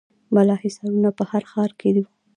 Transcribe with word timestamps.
بالاحصارونه 0.33 1.09
په 1.17 1.23
هر 1.31 1.43
ښار 1.51 1.71
کې 1.79 1.89
وو 1.95 2.05